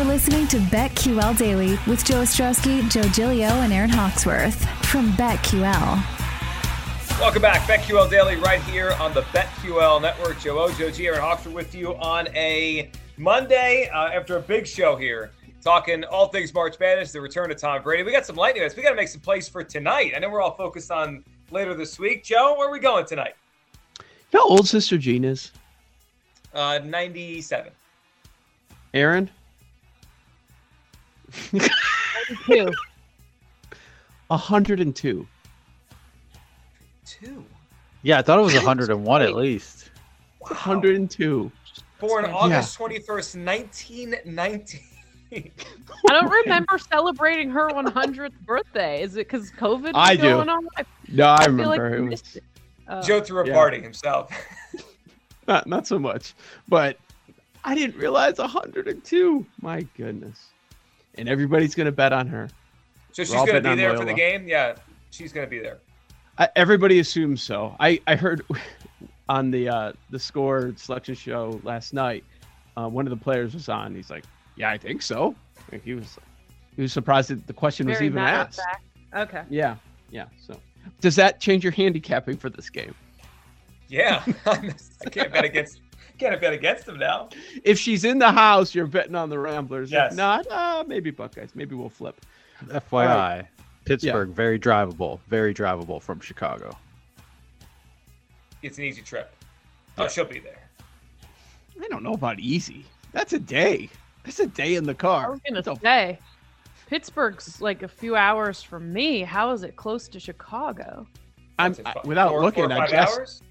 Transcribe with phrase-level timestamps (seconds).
[0.00, 6.02] You're listening to BetQL Daily with Joe Ostrowski, Joe Gilio, and Aaron Hawksworth from BetQL.
[7.20, 10.40] Welcome back, BetQL Daily, right here on the BetQL Network.
[10.40, 14.66] Joe O, Joe G, Aaron Hawksworth with you on a Monday uh, after a big
[14.66, 18.02] show here, talking all things March Madness, the return of Tom Brady.
[18.02, 18.76] We got some lightning rounds.
[18.76, 20.14] We got to make some plays for tonight.
[20.16, 22.24] I know we're all focused on later this week.
[22.24, 23.34] Joe, where are we going tonight?
[24.32, 25.52] How old Sister Jean is?
[26.54, 27.70] Uh, 97.
[28.94, 29.30] Aaron?
[31.52, 32.72] 92.
[34.28, 35.26] 102.
[37.04, 37.44] Two.
[38.02, 39.90] Yeah, I thought it was 101 at least.
[40.38, 41.50] 102.
[41.98, 44.80] Born August 21st, 1919.
[45.32, 45.42] I
[46.08, 49.02] don't remember celebrating her 100th birthday.
[49.02, 50.22] Is it because COVID was I do.
[50.22, 50.66] going on?
[50.76, 52.44] I, No, I, I feel like remember I it was it.
[52.88, 53.02] Oh.
[53.02, 53.54] Joe threw a Yeah.
[53.54, 54.32] party himself.
[55.48, 56.34] not not so much,
[56.68, 56.96] but
[57.64, 59.46] I didn't realize 102.
[59.60, 60.48] My goodness.
[61.16, 62.48] And everybody's gonna bet on her.
[63.12, 64.46] So she's going to be on there for the game?
[64.46, 64.76] Yeah,
[65.10, 65.78] she's going to be there.
[66.38, 67.76] I, everybody assumes so.
[67.80, 68.44] I I heard
[69.28, 72.24] on the uh the score selection show last night.
[72.76, 73.94] Uh, one of the players was on.
[73.94, 74.24] He's like,
[74.56, 75.34] "Yeah, I think so."
[75.70, 76.18] Like, he was
[76.76, 78.60] he was surprised that the question was even asked.
[79.14, 79.42] Okay.
[79.50, 79.76] Yeah,
[80.10, 80.26] yeah.
[80.40, 80.58] So,
[81.00, 82.94] does that change your handicapping for this game?
[83.88, 85.80] Yeah, I can't bet against
[86.20, 87.28] can't bet against them now.
[87.64, 89.90] If she's in the house, you're betting on the Ramblers.
[89.90, 90.12] Yes.
[90.12, 91.50] If not, uh, maybe Buckeyes.
[91.54, 92.20] Maybe we'll flip.
[92.68, 93.46] FYI,
[93.86, 96.76] Pittsburgh, very drivable, very drivable from Chicago.
[98.62, 99.34] It's an easy trip.
[99.96, 100.68] Oh, she'll be there.
[101.82, 102.84] I don't know about easy.
[103.12, 103.88] That's a day.
[104.24, 105.26] That's a day in the car.
[105.26, 106.18] I was gonna That's a- say,
[106.88, 109.22] Pittsburgh's like a few hours from me.
[109.22, 111.06] How is it close to Chicago?
[111.58, 112.64] I'm That's a I- without four- looking.
[112.68, 113.42] four I five guess hours?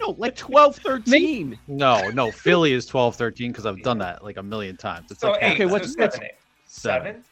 [0.00, 1.58] No, like 12, 13.
[1.68, 5.10] No, no, Philly is 12, 13 because I've done that like a million times.
[5.10, 5.52] It's So like eight.
[5.54, 6.30] Okay, so what's- seven, eight.
[6.66, 7.24] Seven?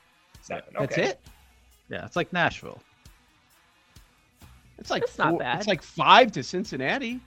[0.42, 0.62] Seven.
[0.76, 0.86] Okay.
[0.86, 1.20] That's it.
[1.90, 2.80] yeah, it's like Nashville.
[4.78, 5.58] It's like That's not bad.
[5.58, 7.20] It's like five to Cincinnati.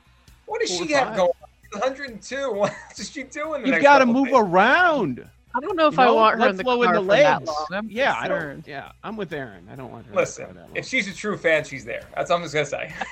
[0.46, 1.18] What does she or have five.
[1.18, 1.32] going?
[1.72, 2.52] 102.
[2.56, 3.66] What is she doing?
[3.66, 4.36] You've got to move days?
[4.38, 5.28] around.
[5.64, 6.94] I don't know if You I know, want her let in the flow car in
[6.94, 7.48] the for that legs.
[7.48, 7.68] long.
[7.72, 8.68] I'm Yeah, I don't.
[8.68, 9.68] Yeah, I'm with Aaron.
[9.72, 10.12] I don't want her.
[10.12, 12.04] in Listen, that if she's a true fan, she's there.
[12.16, 12.94] That's all I'm just gonna say.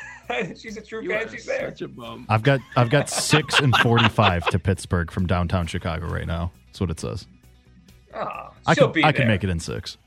[0.58, 1.70] She's a true you fan, are she's there.
[1.70, 2.26] such a bum.
[2.28, 6.52] I've got I've got six and forty five to Pittsburgh from downtown Chicago right now.
[6.66, 7.26] That's what it says.
[8.14, 9.22] Oh, I she'll can be I there.
[9.22, 9.98] can make it in six.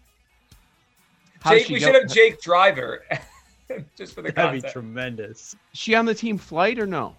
[1.41, 3.03] How's Jake, we go- should have Jake Driver,
[3.97, 5.57] just for the That'd be tremendous.
[5.73, 7.01] She on the team flight or no?
[7.01, 7.17] No,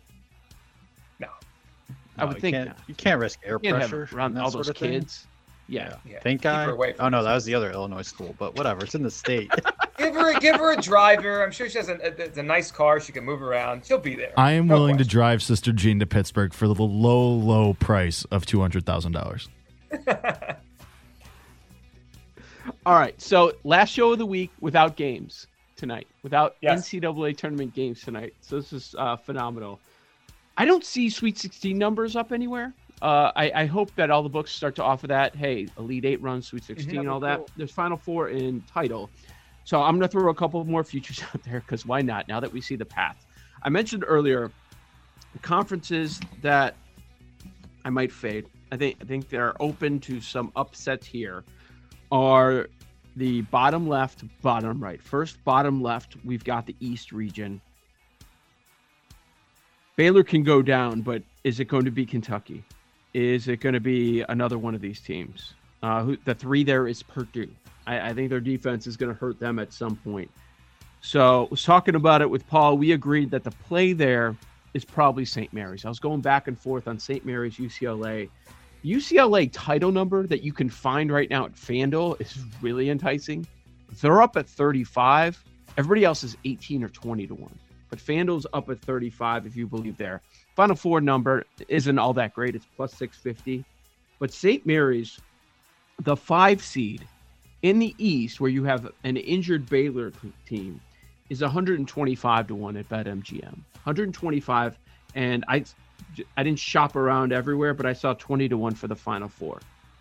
[2.21, 2.79] I would you think can't, not.
[2.87, 4.91] you can't risk air Can't pressure around and that all sort those of thing.
[4.91, 5.27] kids.
[5.67, 5.95] Yeah.
[6.05, 6.19] yeah.
[6.19, 6.65] Think I?
[6.65, 8.83] her away from Oh no, that was the other Illinois school, but whatever.
[8.83, 9.49] It's in the state.
[9.97, 11.41] give her, give her a driver.
[11.43, 11.95] I'm sure she has a,
[12.37, 12.99] a, a nice car.
[12.99, 13.85] She can move around.
[13.85, 14.33] She'll be there.
[14.37, 18.25] I am No willing to drive Sister Jean to Pittsburgh for the low, low price
[18.25, 19.47] of two hundred thousand dollars.
[22.85, 23.19] All right.
[23.21, 26.89] So last show of the week without games tonight, without Yes.
[26.89, 28.33] NCAA tournament games tonight.
[28.41, 29.79] So this is uh, phenomenal.
[30.57, 32.73] I don't see Sweet 16 numbers up anywhere.
[33.01, 35.35] Uh, I, I hope that all the books start to offer that.
[35.35, 37.49] Hey, Elite Eight runs, Sweet 16, all that.
[37.57, 39.09] There's Final Four in title.
[39.63, 42.27] So I'm going to throw a couple more futures out there because why not?
[42.27, 43.25] Now that we see the path.
[43.63, 44.51] I mentioned earlier
[45.33, 46.75] the conferences that
[47.85, 48.45] I might fade.
[48.71, 51.43] I think I think they're open to some upsets here.
[52.11, 52.67] Are
[53.15, 55.01] the bottom left, bottom right.
[55.01, 57.61] First, bottom left, we've got the East region.
[60.01, 62.63] Baylor can go down, but is it going to be Kentucky?
[63.13, 65.53] Is it going to be another one of these teams?
[65.83, 67.51] Uh, who, the three there is Purdue.
[67.85, 70.31] I, I think their defense is going to hurt them at some point.
[71.01, 72.79] So, was talking about it with Paul.
[72.79, 74.35] We agreed that the play there
[74.73, 75.53] is probably St.
[75.53, 75.85] Mary's.
[75.85, 77.23] I was going back and forth on St.
[77.23, 78.27] Mary's, UCLA,
[78.83, 83.45] UCLA title number that you can find right now at FanDuel is really enticing.
[84.01, 85.43] They're up at 35.
[85.77, 87.59] Everybody else is 18 or 20 to 1.
[87.91, 90.21] But FanDuel's up at 35 if you believe there.
[90.55, 92.55] Final four number isn't all that great.
[92.55, 93.63] It's plus 650.
[94.17, 94.65] But St.
[94.65, 95.19] Mary's,
[95.99, 97.05] the five seed
[97.61, 100.11] in the East, where you have an injured Baylor
[100.47, 100.79] team,
[101.29, 103.43] is 125 to 1 at BetMGM.
[103.43, 104.79] 125.
[105.13, 105.65] And I
[106.37, 109.59] I didn't shop around everywhere, but I saw 20 to 1 for the final four.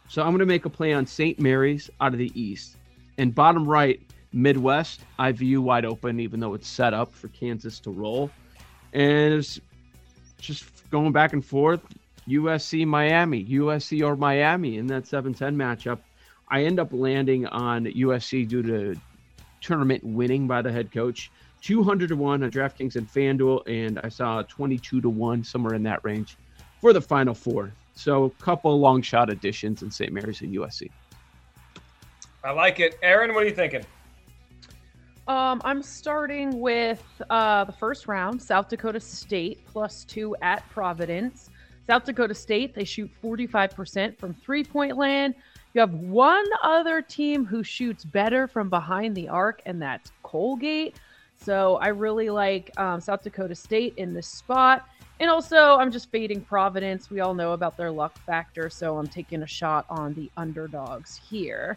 [0.08, 1.38] So I'm going to make a play on St.
[1.38, 2.76] Mary's out of the East.
[3.18, 4.00] And bottom right,
[4.32, 8.30] Midwest, I view wide open, even though it's set up for Kansas to roll.
[8.92, 9.60] And it's
[10.38, 11.80] just going back and forth
[12.28, 15.98] USC, Miami, USC or Miami in that 7 10 matchup.
[16.48, 19.00] I end up landing on USC due to
[19.60, 21.30] tournament winning by the head coach.
[21.62, 25.82] 200 to 1 on DraftKings and FanDuel, and I saw 22 to 1, somewhere in
[25.82, 26.36] that range
[26.80, 27.72] for the final four.
[27.94, 30.10] So a couple long shot additions in St.
[30.10, 30.90] Mary's and USC.
[32.42, 32.98] I like it.
[33.02, 33.84] Aaron, what are you thinking?
[35.30, 41.50] Um, I'm starting with uh, the first round, South Dakota State plus two at Providence.
[41.86, 45.36] South Dakota State, they shoot 45% from three point land.
[45.72, 50.96] You have one other team who shoots better from behind the arc, and that's Colgate.
[51.36, 54.88] So I really like um, South Dakota State in this spot.
[55.20, 57.08] And also, I'm just fading Providence.
[57.08, 58.68] We all know about their luck factor.
[58.68, 61.76] So I'm taking a shot on the underdogs here.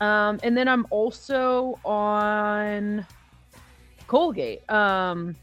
[0.00, 3.06] Um, and then I'm also on
[4.06, 5.36] Colgate um,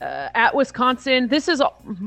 [0.00, 1.28] uh, at Wisconsin.
[1.28, 1.62] This is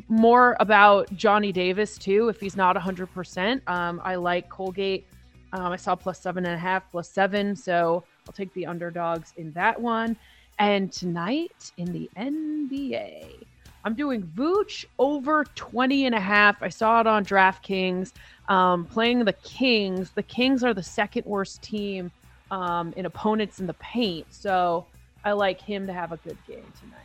[0.07, 3.61] more about Johnny Davis, too, if he's not 100%.
[3.67, 5.05] Um, I like Colgate.
[5.53, 7.55] Um, I saw plus seven and a half, plus seven.
[7.55, 10.15] So I'll take the underdogs in that one.
[10.59, 13.43] And tonight in the NBA,
[13.89, 16.61] I'm doing Vooch over 20 and a half.
[16.61, 18.11] I saw it on DraftKings.
[18.47, 20.11] Um, playing the Kings.
[20.11, 22.11] The Kings are the second worst team
[22.51, 24.27] um, in opponents in the paint.
[24.29, 24.85] So
[25.25, 26.99] I like him to have a good game tonight.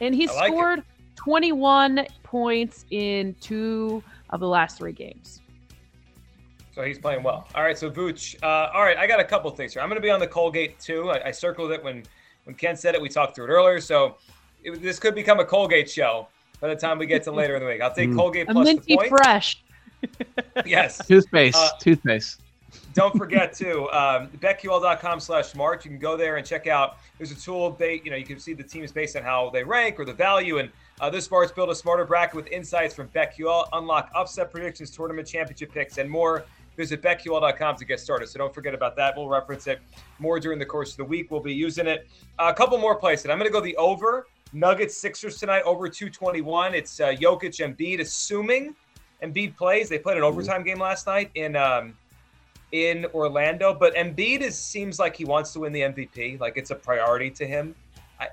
[0.00, 0.84] And he like scored it.
[1.14, 5.42] 21 points in two of the last three games.
[6.72, 7.46] So he's playing well.
[7.54, 8.34] All right, so Vooch.
[8.42, 9.82] Uh, all right, I got a couple things here.
[9.82, 11.08] I'm going to be on the Colgate too.
[11.08, 12.02] I, I circled it when
[12.46, 13.80] when Ken said it, we talked through it earlier.
[13.80, 14.16] So
[14.64, 16.28] it, this could become a Colgate show
[16.60, 17.80] by the time we get to later in the week.
[17.80, 18.16] I'll take mm.
[18.16, 19.08] Colgate plus minty the point.
[19.08, 19.62] fresh.
[20.66, 21.04] yes.
[21.06, 21.56] Toothpaste.
[21.56, 22.40] Uh, toothpaste.
[22.94, 25.84] don't forget to um, betql.com slash march.
[25.84, 26.98] You can go there and check out.
[27.18, 27.72] There's a tool.
[27.72, 30.12] They, you know, you can see the teams based on how they rank or the
[30.12, 30.58] value.
[30.58, 30.70] And
[31.00, 33.68] uh, this March, build a smarter bracket with insights from BetQL.
[33.72, 36.44] Unlock upset predictions, tournament championship picks, and more.
[36.76, 38.28] Visit betql.com to get started.
[38.28, 39.16] So don't forget about that.
[39.16, 39.80] We'll reference it
[40.18, 41.30] more during the course of the week.
[41.30, 42.08] We'll be using it.
[42.38, 43.26] Uh, a couple more places.
[43.26, 44.26] I'm going to go the over.
[44.52, 46.74] Nuggets Sixers tonight over 221.
[46.74, 48.74] It's uh, Jokic and Embiid, assuming
[49.22, 49.88] Embiid plays.
[49.88, 51.96] They played an overtime game last night in um,
[52.72, 56.40] in Orlando, but Embiid is seems like he wants to win the MVP.
[56.40, 57.74] Like it's a priority to him.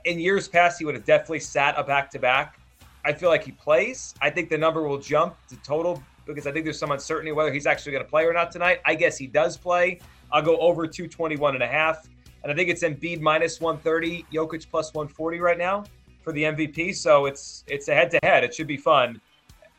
[0.06, 2.60] In years past, he would have definitely sat a back to back.
[3.06, 4.16] I feel like he plays.
[4.20, 7.54] I think the number will jump to total because I think there's some uncertainty whether
[7.54, 8.82] he's actually going to play or not tonight.
[8.86, 10.00] I guess he does play.
[10.32, 12.10] I'll go over 221 and a half.
[12.44, 15.86] And I think it's Embiid minus 130, Jokic plus 140 right now
[16.28, 16.94] for the MVP.
[16.94, 18.44] So it's it's a head to head.
[18.44, 19.22] It should be fun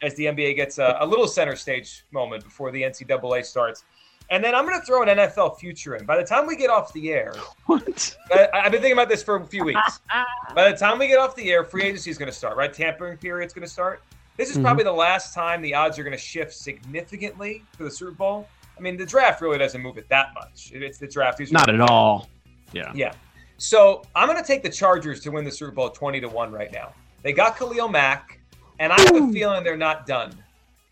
[0.00, 3.84] as the NBA gets a, a, little center stage moment before the NCAA starts.
[4.30, 6.06] And then I'm going to throw an NFL future in.
[6.06, 7.34] By the time we get off the air,
[7.66, 8.16] what?
[8.32, 10.00] I, have been thinking about this for a few weeks.
[10.54, 12.72] By the time we get off the air, free agency is going to start, right?
[12.72, 14.00] Tampering period is going to start.
[14.38, 14.64] This is mm-hmm.
[14.64, 18.48] probably the last time the odds are going to shift significantly for the Super Bowl.
[18.78, 20.70] I mean, the draft really doesn't move it that much.
[20.72, 21.36] It's the draft.
[21.36, 22.30] These Not at all.
[22.72, 22.92] Yeah.
[22.94, 23.12] Yeah.
[23.58, 26.52] So I'm going to take the Chargers to win the Super Bowl 20 to 1
[26.52, 26.94] right now.
[27.24, 28.38] They got Khalil Mack,
[28.78, 30.32] and I have a feeling they're not done.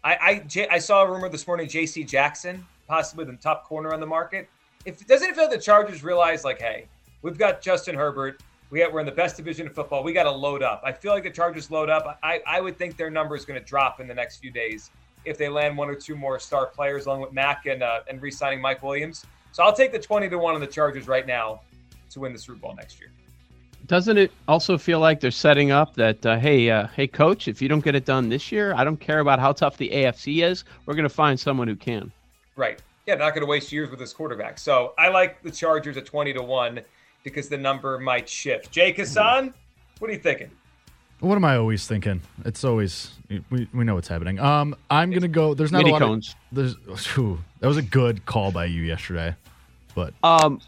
[0.03, 2.03] I, I, I saw a rumor this morning J.C.
[2.03, 4.49] Jackson, possibly the top corner on the market.
[4.85, 6.87] If doesn't it feel the Chargers realize like, hey,
[7.23, 10.03] we've got Justin Herbert, we have, we're in the best division of football.
[10.03, 10.83] We got to load up.
[10.85, 12.19] I feel like the Chargers load up.
[12.25, 14.91] I, I would think their number is going to drop in the next few days
[15.25, 18.21] if they land one or two more star players along with Mack and uh, and
[18.21, 19.25] re-signing Mike Williams.
[19.53, 21.61] So I'll take the twenty to one on the Chargers right now
[22.11, 23.11] to win the Super Bowl next year.
[23.87, 27.63] Doesn't it also feel like they're setting up that uh, hey uh, hey coach, if
[27.63, 30.45] you don't get it done this year, I don't care about how tough the AFC
[30.45, 30.65] is.
[30.87, 32.11] We're going to find someone who can.
[32.57, 32.81] Right.
[33.07, 34.59] Yeah, not going to waste years with this quarterback.
[34.59, 36.81] So I like the Chargers at twenty to one
[37.23, 38.73] because the number might shift.
[38.73, 39.55] Jake Hassan,
[39.99, 40.51] what are you thinking?
[41.21, 42.21] What am I always thinking?
[42.45, 43.13] It's always
[43.51, 44.39] we, we know what's happening.
[44.39, 45.55] Um, I'm gonna go.
[45.55, 46.35] There's not Mini a lot cones.
[46.51, 47.07] of there's.
[47.15, 49.35] Whew, that was a good call by you yesterday,
[49.95, 50.61] but um,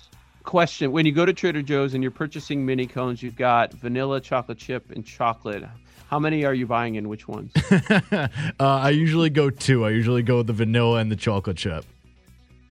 [0.48, 4.20] question: When you go to Trader Joe's and you're purchasing mini cones, you've got vanilla,
[4.20, 5.62] chocolate chip, and chocolate.
[6.08, 7.52] How many are you buying and which ones?
[8.10, 8.28] uh,
[8.58, 9.84] I usually go two.
[9.84, 11.84] I usually go with the vanilla and the chocolate chip.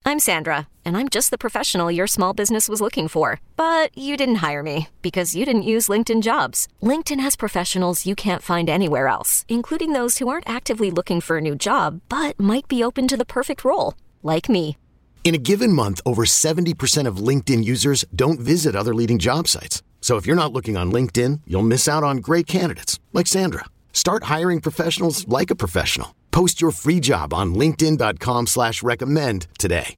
[0.05, 3.39] I'm Sandra, and I'm just the professional your small business was looking for.
[3.55, 6.67] But you didn't hire me because you didn't use LinkedIn jobs.
[6.83, 11.37] LinkedIn has professionals you can't find anywhere else, including those who aren't actively looking for
[11.37, 14.77] a new job but might be open to the perfect role, like me.
[15.23, 19.81] In a given month, over 70% of LinkedIn users don't visit other leading job sites.
[20.01, 23.63] So if you're not looking on LinkedIn, you'll miss out on great candidates like Sandra.
[23.93, 26.13] Start hiring professionals like a professional.
[26.31, 29.95] Post your free job on LinkedIn.com slash recommend today.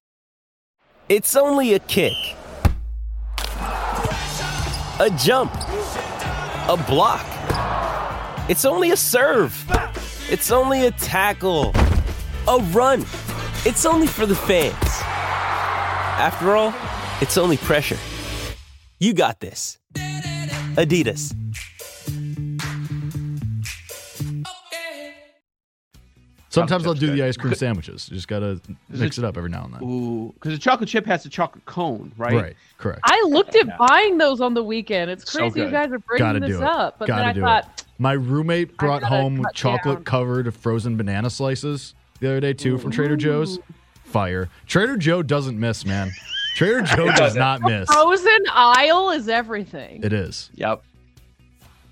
[1.09, 2.13] It's only a kick.
[4.99, 5.53] A jump.
[6.67, 7.25] A block.
[8.47, 9.55] It's only a serve.
[10.29, 11.71] It's only a tackle.
[12.47, 13.01] A run.
[13.65, 14.84] It's only for the fans.
[16.17, 16.73] After all,
[17.21, 17.97] it's only pressure.
[18.99, 19.77] You got this.
[20.75, 21.33] Adidas.
[26.49, 28.07] Sometimes I'll do the ice cream sandwiches.
[28.09, 29.83] You just gotta mix it up every now and then.
[29.83, 32.33] Ooh, because the chocolate chip has a chocolate cone, right?
[32.33, 33.01] Right, correct.
[33.03, 35.11] I looked at buying those on the weekend.
[35.11, 35.73] It's So crazy you good.
[35.73, 36.63] guys are bringing Gotta this do it.
[36.63, 37.85] up, but Gotta then I do thought, it.
[37.99, 42.77] My roommate brought gotta home cut chocolate covered frozen banana slices the other day too
[42.77, 43.59] from Trader Joe's.
[44.15, 44.47] Fire.
[44.65, 46.09] Trader Joe doesn't miss, man.
[46.55, 47.63] Trader Joe does doesn't.
[47.65, 47.85] miss.
[47.91, 50.01] frozen aisle is everything.
[50.05, 50.49] It is.
[50.55, 50.81] Yep.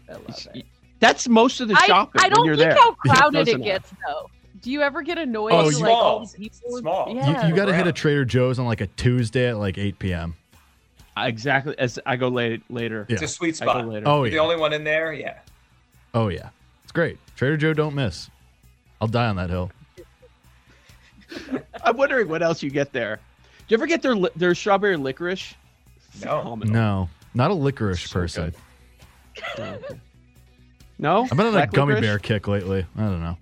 [0.07, 0.65] I love it.
[1.01, 2.77] That's most of the I, shopping I when don't you're think there.
[2.81, 3.63] how crowded it it?
[3.63, 4.29] gets though.
[4.61, 5.51] Do you ever get annoyed?
[5.51, 6.19] Oh, with, you- like, all Small.
[6.19, 6.77] these people?
[6.77, 7.09] Small.
[7.09, 9.77] You- You, you got to hit a Trader Joe's on like a Tuesday at like
[9.77, 10.33] 8 p.m.
[11.17, 11.77] Exactly.
[11.77, 13.05] As I go late later.
[13.09, 13.15] Yeah.
[13.15, 13.87] It's a sweet I go spot.
[13.89, 14.07] later.
[14.07, 15.11] Oh You're the only one in there.
[15.11, 15.39] Yeah.
[16.13, 16.51] Oh yeah.
[16.83, 17.17] It's great.
[17.35, 18.29] Trader Joe don't miss.
[19.01, 19.71] I'll die on that hill.
[21.83, 23.17] I'm wondering what else you get there.
[23.67, 25.53] Do you ever get their li- their strawberry licorice?
[26.23, 26.55] No.
[26.55, 28.53] No, not a licorice So person.
[30.99, 31.23] No.
[31.23, 32.01] I've been on a gummy licorice?
[32.01, 32.85] bear kick lately.
[32.97, 33.37] I don't know.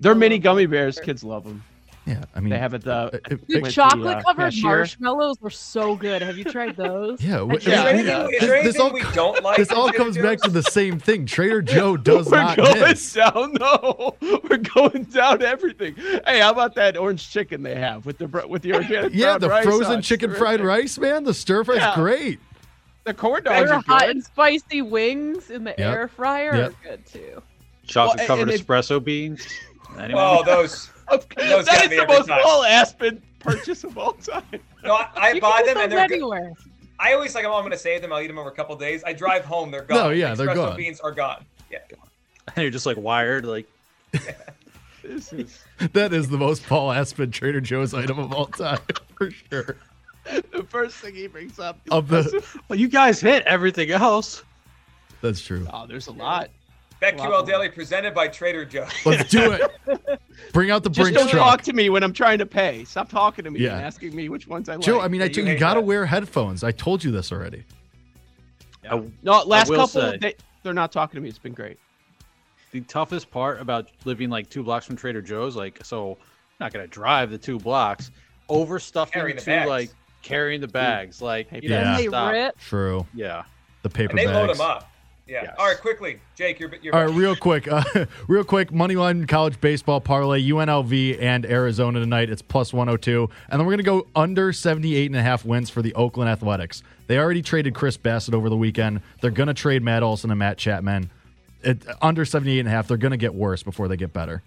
[0.00, 0.98] They're mini gummy bears.
[0.98, 1.62] Kids love them.
[2.06, 4.42] Yeah, I mean, They have it the it- it- The with the, chocolate uh, covered
[4.52, 4.68] cashier.
[4.76, 6.20] marshmallows were so good.
[6.20, 7.18] Have you tried those?
[7.22, 7.38] yeah.
[7.46, 7.84] wh- Is there Yeah.
[7.88, 8.24] anything, Yeah.
[8.26, 9.56] is This- there this all- we don't like?
[9.56, 11.24] This all Trader comes back to the same thing.
[11.24, 13.14] Trader Joe does We're not going miss.
[13.14, 13.54] down.
[13.58, 15.94] No, we're going down everything.
[16.26, 19.14] Hey, how about that orange chicken they have with the with the organic?
[19.14, 20.02] Yeah, the frozen on it?
[20.02, 21.24] chicken fried rice, man.
[21.24, 21.94] The stir fry's Yeah.
[21.94, 22.38] great.
[23.04, 24.10] The corn dogs Their are hot good.
[24.10, 25.80] and spicy wings in the Yep.
[25.80, 26.70] air fryer Yep.
[26.70, 27.42] are good too.
[27.86, 29.46] Chocolate Well, covered and it- espresso beans.
[29.98, 30.22] Anyone?
[30.22, 30.90] Oh, those.
[31.36, 32.40] Those that get is me the most time.
[32.42, 34.42] Paul Aspen purchase of all time.
[34.82, 36.52] No, I, I You buy can get them and they're good.
[36.98, 38.12] I always like, oh, I'm going to save them.
[38.12, 39.02] I'll eat them over a couple days.
[39.04, 39.98] I drive home, they're gone.
[39.98, 40.76] No, yeah, The they're espresso gone.
[40.76, 41.44] beans are gone.
[41.70, 41.78] Yeah.
[42.54, 43.66] And you're just like wired, like
[45.02, 45.60] This is
[45.92, 48.78] That is the most Paul Aspen Trader Joe's item of all time,
[49.18, 49.76] for sure.
[50.24, 51.78] the first thing he brings up.
[51.90, 54.42] Of the, well, you guys hit everything else.
[55.20, 55.66] that's true.
[55.72, 56.48] oh, there's a lot.
[57.02, 58.86] BetQL Daily presented by Trader Joe.
[59.04, 60.20] Let's do it.
[60.52, 61.42] Bring out the Just Brinks don't truck.
[61.44, 62.84] talk to me when I'm trying to pay.
[62.84, 63.76] Stop talking to me Yeah.
[63.76, 64.84] and asking me which ones I like.
[64.84, 66.64] Joe, I mean, I Yeah, told you you got to wear headphones.
[66.64, 67.64] I told you this already.
[68.90, 71.28] I- no, last couple say- they, they're not talking to me.
[71.28, 71.78] It's been great.
[72.72, 76.16] the toughest part about living like two blocks from Trader Joe's, like so, I'm
[76.60, 78.10] not gonna drive the two blocks,
[78.50, 79.68] overstuffing Carrying the to bags.
[79.68, 79.90] like
[80.22, 81.96] carrying the bags, like Hey, you know, Yeah.
[81.98, 82.32] They stop.
[82.32, 82.58] rip.
[82.58, 83.06] True.
[83.14, 83.44] Yeah,
[83.82, 84.36] The paper And they bags.
[84.36, 84.90] load them up.
[85.26, 85.44] Yeah.
[85.44, 85.54] Yes.
[85.58, 86.20] All right, quickly.
[86.34, 87.82] Jake, you're, you're All right, real quick, uh,
[88.28, 88.70] real quick.
[88.70, 92.28] Moneyline college baseball parlay, UNLV and Arizona tonight.
[92.28, 95.80] It's plus 102, and then we're gonna go under 78 and a half wins for
[95.80, 96.82] the Oakland Athletics.
[97.06, 99.00] They already traded Chris Bassitt over the weekend.
[99.20, 101.10] They're gonna trade Matt Olson and Matt Chapman.
[101.62, 104.42] It, under 78 and a half, they're gonna get worse before they get better.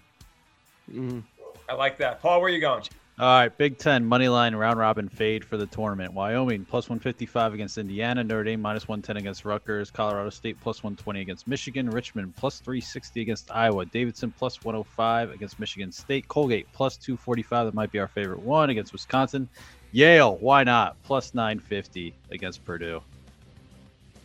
[1.68, 2.22] I like that.
[2.22, 2.84] Paul, where are you going?
[3.20, 6.12] All right, Big Ten money line round robin fade for the tournament.
[6.12, 11.20] Wyoming plus 155 against Indiana, Notre Dame minus 110 against Rutgers, Colorado State plus 120
[11.22, 16.96] against Michigan, Richmond plus 360 against Iowa, Davidson plus 105 against Michigan State, Colgate plus
[16.96, 17.66] 245.
[17.66, 19.48] That might be our favorite one against Wisconsin.
[19.90, 20.96] Yale, why not?
[21.02, 23.02] Plus 950 against Purdue.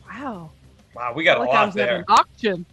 [0.07, 0.51] Wow.
[0.95, 1.95] Wow, we got a like I lot was at there.
[1.97, 2.65] an auction.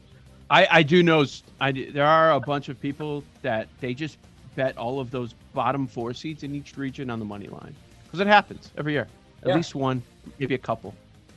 [0.50, 3.94] I, I do know s- I do- there are a bunch of people that they
[3.94, 4.18] just
[4.54, 8.20] bet all of those bottom four seeds in each region on the money line because
[8.20, 9.06] it happens every year.
[9.42, 9.54] At Yeah.
[9.56, 10.02] least one,
[10.38, 10.94] maybe a couple.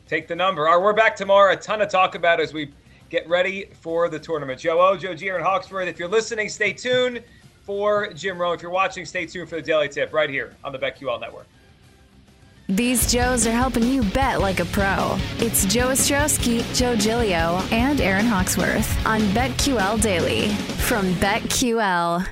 [0.08, 0.68] Take the number.
[0.68, 1.54] All right, we're back tomorrow.
[1.54, 2.72] A ton to talk about as we
[3.10, 4.60] get ready for the tournament.
[4.60, 5.88] Joe O, Joe G, and Hawksworth.
[5.88, 7.24] If you're listening, stay tuned
[7.64, 8.54] for Jim Rome.
[8.56, 11.48] If you're watching, stay tuned for the Daily Tip right here on the BetQL Network.
[12.70, 15.18] These Joes are helping you bet like a pro.
[15.40, 20.48] It's Joe Ostrowski, Joe Gilio, and Aaron Hawksworth on BetQL Daily
[20.88, 22.26] from BetQL.